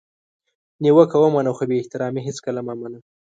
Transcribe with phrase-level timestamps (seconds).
[0.81, 2.99] نیوکه ومنه خو بي احترامي هیڅکله مه منه!